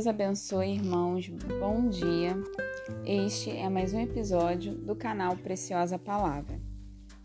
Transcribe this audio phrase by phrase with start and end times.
[0.00, 1.28] Deus abençoe, irmãos.
[1.28, 2.34] Bom dia.
[3.04, 6.58] Este é mais um episódio do canal Preciosa Palavra.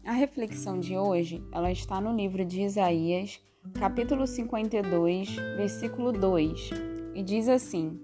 [0.04, 3.40] A reflexão de hoje, ela está no livro de Isaías,
[3.80, 6.72] capítulo 52, versículo 2,
[7.14, 7.98] e diz assim: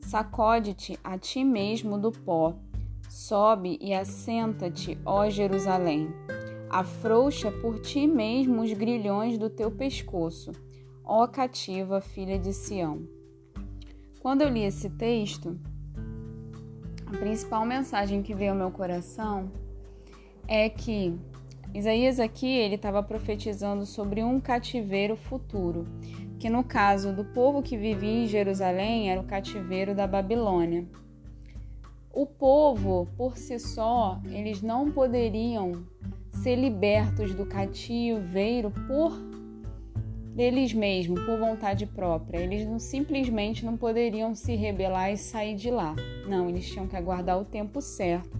[0.00, 2.54] Sacode-te a ti mesmo do pó,
[3.10, 6.08] sobe e assenta-te, ó Jerusalém.
[6.70, 10.50] Afrouxa por ti mesmo os grilhões do teu pescoço
[11.04, 13.06] ó cativa filha de Sião.
[14.24, 15.60] Quando eu li esse texto,
[17.04, 19.52] a principal mensagem que veio ao meu coração
[20.48, 21.14] é que
[21.74, 25.86] Isaías aqui ele estava profetizando sobre um cativeiro futuro,
[26.38, 30.86] que no caso do povo que vivia em Jerusalém era o cativeiro da Babilônia.
[32.10, 35.84] O povo, por si só, eles não poderiam
[36.42, 39.12] ser libertos do cativeiro por
[40.34, 42.38] deles mesmos, por vontade própria.
[42.38, 45.94] Eles não simplesmente não poderiam se rebelar e sair de lá.
[46.28, 48.36] Não, eles tinham que aguardar o tempo certo.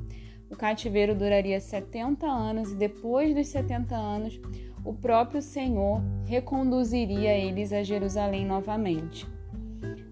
[0.51, 4.41] O cativeiro duraria 70 anos e depois dos 70 anos,
[4.85, 9.27] o próprio Senhor reconduziria eles a Jerusalém novamente.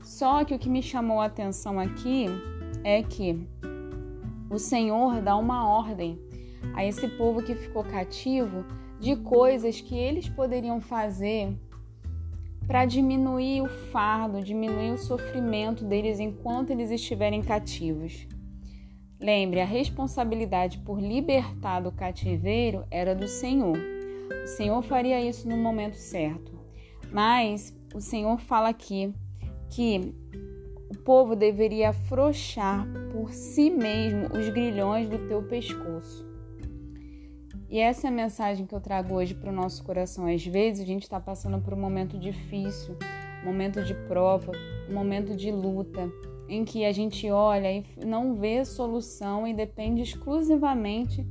[0.02, 2.26] Só que o que me chamou a atenção aqui
[2.82, 3.46] é que
[4.50, 6.18] o Senhor dá uma ordem
[6.74, 8.64] a esse povo que ficou cativo
[8.98, 11.56] de coisas que eles poderiam fazer
[12.66, 18.26] para diminuir o fardo, diminuir o sofrimento deles enquanto eles estiverem cativos.
[19.20, 23.78] Lembre, a responsabilidade por libertar do cativeiro era do Senhor.
[24.42, 26.52] O Senhor faria isso no momento certo.
[27.12, 29.14] Mas o Senhor fala aqui
[29.70, 30.12] que
[30.90, 36.31] o povo deveria afrouxar por si mesmo os grilhões do teu pescoço.
[37.72, 40.26] E essa é a mensagem que eu trago hoje para o nosso coração.
[40.26, 42.94] Às vezes a gente está passando por um momento difícil,
[43.42, 44.52] um momento de prova,
[44.90, 46.06] um momento de luta,
[46.50, 51.26] em que a gente olha e não vê solução e depende exclusivamente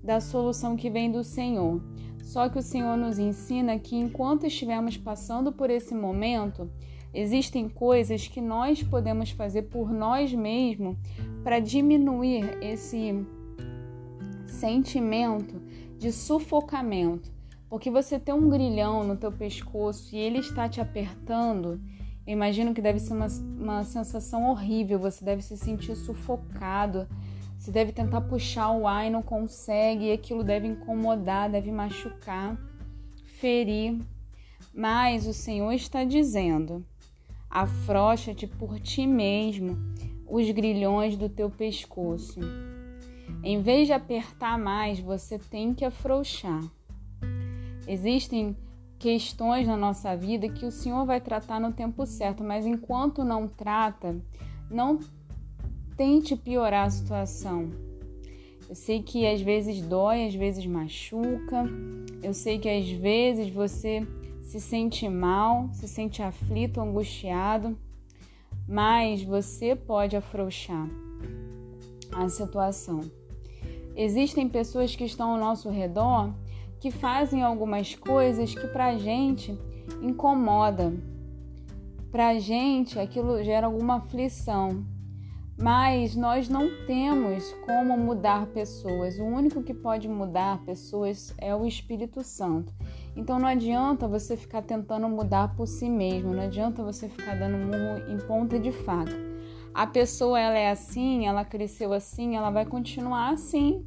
[0.00, 1.82] da solução que vem do Senhor.
[2.22, 6.70] Só que o Senhor nos ensina que enquanto estivermos passando por esse momento,
[7.12, 10.96] existem coisas que nós podemos fazer por nós mesmos
[11.42, 13.26] para diminuir esse
[14.46, 15.60] sentimento
[16.00, 17.30] de sufocamento,
[17.68, 21.78] porque você tem um grilhão no teu pescoço e ele está te apertando.
[22.26, 23.26] Eu imagino que deve ser uma,
[23.58, 27.06] uma sensação horrível, você deve se sentir sufocado,
[27.58, 32.58] você deve tentar puxar o ar e não consegue, e aquilo deve incomodar, deve machucar,
[33.38, 34.00] ferir.
[34.72, 36.82] Mas o Senhor está dizendo:
[37.50, 39.76] afrocha-te por ti mesmo
[40.26, 42.40] os grilhões do teu pescoço.
[43.42, 46.62] Em vez de apertar mais, você tem que afrouxar.
[47.88, 48.54] Existem
[48.98, 53.48] questões na nossa vida que o Senhor vai tratar no tempo certo, mas enquanto não
[53.48, 54.14] trata,
[54.70, 54.98] não
[55.96, 57.70] tente piorar a situação.
[58.68, 61.64] Eu sei que às vezes dói, às vezes machuca.
[62.22, 64.06] Eu sei que às vezes você
[64.42, 67.76] se sente mal, se sente aflito, angustiado,
[68.68, 70.88] mas você pode afrouxar
[72.12, 73.00] a situação.
[74.02, 76.32] Existem pessoas que estão ao nosso redor
[76.80, 79.54] que fazem algumas coisas que para a gente
[80.00, 80.90] incomoda.
[82.10, 84.86] Para a gente aquilo gera alguma aflição.
[85.54, 89.18] Mas nós não temos como mudar pessoas.
[89.18, 92.72] O único que pode mudar pessoas é o Espírito Santo.
[93.14, 97.58] Então não adianta você ficar tentando mudar por si mesmo, não adianta você ficar dando
[97.58, 99.29] murro em ponta de faca
[99.74, 103.86] a pessoa ela é assim, ela cresceu assim, ela vai continuar assim.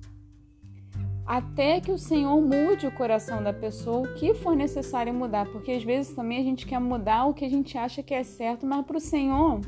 [1.26, 5.72] Até que o Senhor mude o coração da pessoa, o que for necessário mudar, porque
[5.72, 8.66] às vezes também a gente quer mudar o que a gente acha que é certo,
[8.66, 9.62] mas para o Senhor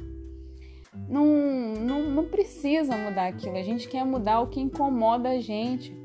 [1.07, 1.25] não,
[1.79, 5.95] não, não precisa mudar aquilo, a gente quer mudar o que incomoda a gente.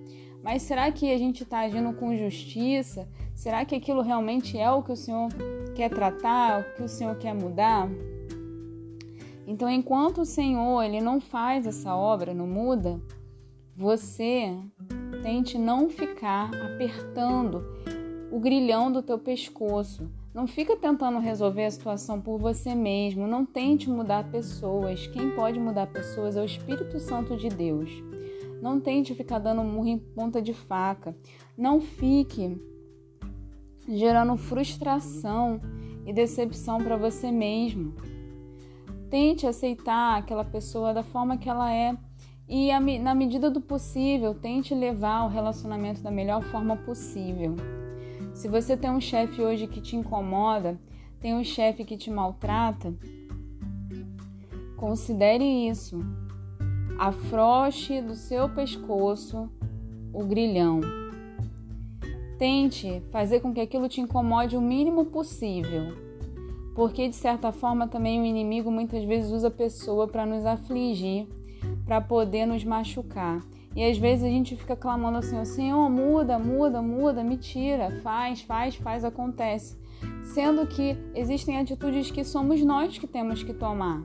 [0.43, 3.07] Mas será que a gente está agindo com justiça?
[3.35, 5.29] Será que aquilo realmente é o que o Senhor
[5.75, 7.89] quer tratar, o que o Senhor quer mudar?
[9.51, 13.01] Então, enquanto o Senhor ele não faz essa obra, não muda,
[13.75, 14.57] você
[15.25, 17.61] tente não ficar apertando
[18.31, 20.09] o grilhão do teu pescoço.
[20.33, 23.27] Não fica tentando resolver a situação por você mesmo.
[23.27, 25.09] Não tente mudar pessoas.
[25.09, 27.91] Quem pode mudar pessoas é o Espírito Santo de Deus.
[28.63, 31.13] Não tente ficar dando murro em ponta de faca.
[31.59, 32.57] Não fique
[33.89, 35.61] gerando frustração
[36.07, 37.93] e decepção para você mesmo.
[39.11, 41.97] Tente aceitar aquela pessoa da forma que ela é
[42.49, 47.57] e, na medida do possível, tente levar o relacionamento da melhor forma possível.
[48.33, 50.81] Se você tem um chefe hoje que te incomoda,
[51.21, 52.95] tem um chefe que te maltrata,
[54.81, 55.99] Considere isso.
[56.99, 59.47] Afroche do seu pescoço
[60.11, 60.81] o grilhão.
[62.39, 65.95] Tente fazer com que aquilo te incomode o mínimo possível,
[66.75, 71.27] porque de certa forma também o inimigo muitas vezes usa a pessoa para nos afligir,
[71.85, 73.41] para poder nos machucar.
[73.75, 78.43] E às vezes a gente fica clamando assim: Senhor, muda, muda, muda, me tira, faz,
[78.43, 79.79] faz, faz, acontece.
[80.23, 84.03] Sendo que existem atitudes que somos nós que temos que tomar.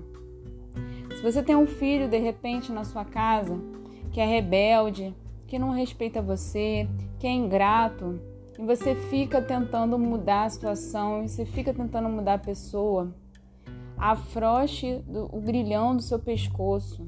[1.15, 3.57] Se você tem um filho de repente na sua casa
[4.12, 5.13] que é rebelde,
[5.47, 6.88] que não respeita você,
[7.19, 8.19] que é ingrato,
[8.57, 13.13] e você fica tentando mudar a situação, e você fica tentando mudar a pessoa,
[13.97, 17.07] afroche o grilhão do seu pescoço.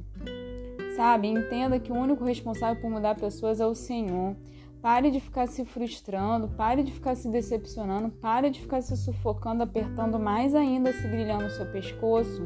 [0.96, 1.28] Sabe?
[1.28, 4.36] Entenda que o único responsável por mudar pessoas é o Senhor.
[4.82, 9.64] Pare de ficar se frustrando, pare de ficar se decepcionando, pare de ficar se sufocando,
[9.64, 12.44] apertando mais ainda esse grilhão no seu pescoço.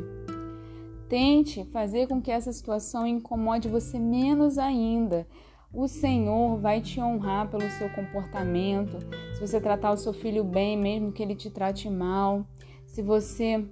[1.07, 5.27] Tente fazer com que essa situação incomode você menos ainda.
[5.73, 8.97] O Senhor vai te honrar pelo seu comportamento.
[9.33, 12.45] Se você tratar o seu filho bem, mesmo que ele te trate mal,
[12.85, 13.65] se você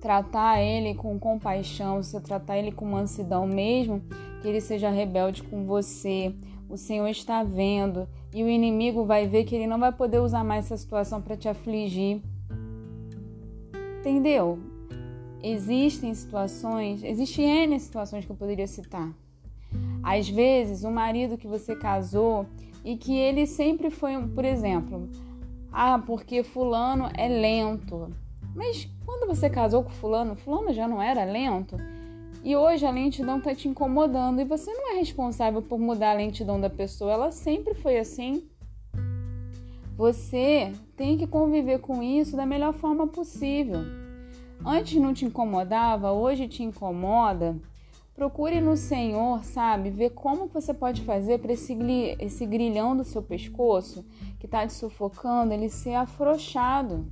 [0.00, 4.02] tratar ele com compaixão, se você tratar ele com mansidão, mesmo
[4.40, 6.32] que ele seja rebelde com você,
[6.68, 10.44] o Senhor está vendo e o inimigo vai ver que ele não vai poder usar
[10.44, 12.22] mais essa situação para te afligir.
[13.98, 14.60] Entendeu?
[15.42, 19.12] Existem situações, existem N situações que eu poderia citar
[20.02, 22.46] às vezes, o marido que você casou
[22.84, 25.08] e que ele sempre foi, por exemplo,
[25.72, 28.10] ah, porque fulano é lento.
[28.54, 31.76] Mas quando você casou com fulano, fulano já não era lento?
[32.44, 36.14] E hoje a lentidão está te incomodando e você não é responsável por mudar a
[36.14, 38.48] lentidão da pessoa, ela sempre foi assim.
[39.96, 43.80] Você tem que conviver com isso da melhor forma possível.
[44.64, 47.56] Antes não te incomodava, hoje te incomoda.
[48.14, 51.74] Procure no Senhor, sabe, ver como você pode fazer para esse,
[52.18, 54.04] esse grilhão do seu pescoço
[54.38, 57.06] que está te sufocando, ele ser afrouxado.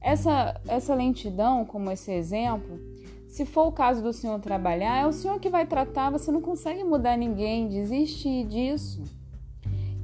[0.00, 2.78] Essa, essa lentidão, como esse exemplo,
[3.26, 6.42] se for o caso do Senhor trabalhar, é o Senhor que vai tratar, você não
[6.42, 9.02] consegue mudar ninguém, desiste disso.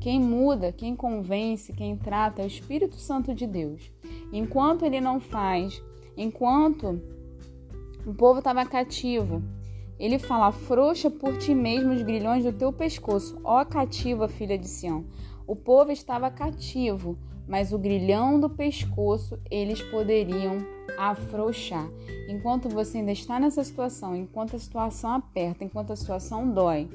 [0.01, 3.93] Quem muda, quem convence, quem trata é o Espírito Santo de Deus.
[4.33, 5.83] Enquanto ele não faz,
[6.17, 7.01] enquanto
[8.07, 9.43] o povo estava cativo,
[10.01, 14.67] ele fala: Frouxa por ti mesmo os grilhões do teu pescoço, ó cativa filha de
[14.67, 15.05] Sião.
[15.47, 20.59] O povo estava cativo, mas o grilhão do pescoço eles poderiam
[20.97, 21.89] afrouxar.
[22.29, 26.89] Enquanto você ainda está nessa situação, enquanto a situação aperta, enquanto a situação dói,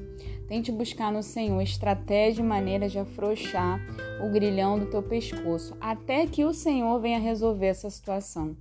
[0.48, 3.78] tente buscar no Senhor estratégia e maneira de afrouxar
[4.24, 8.56] o grilhão do teu pescoço, até que o Senhor venha resolver essa situação.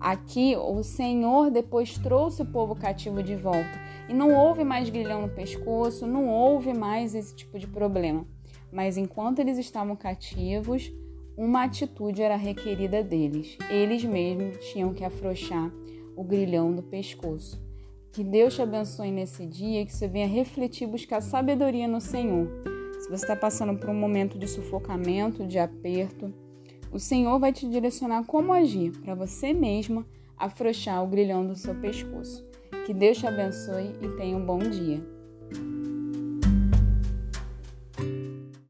[0.00, 5.22] Aqui, o Senhor depois trouxe o povo cativo de volta e não houve mais grilhão
[5.22, 8.26] no pescoço, não houve mais esse tipo de problema.
[8.70, 10.92] Mas enquanto eles estavam cativos,
[11.36, 13.56] uma atitude era requerida deles.
[13.70, 15.72] Eles mesmos tinham que afrouxar
[16.16, 17.62] o grilhão do pescoço.
[18.12, 22.48] Que Deus te abençoe nesse dia e que você venha refletir, buscar sabedoria no Senhor.
[23.00, 26.32] Se você está passando por um momento de sufocamento, de aperto,
[26.94, 30.06] o Senhor vai te direcionar como agir para você mesma
[30.38, 32.46] afrouxar o grilhão do seu pescoço.
[32.86, 35.02] Que Deus te abençoe e tenha um bom dia.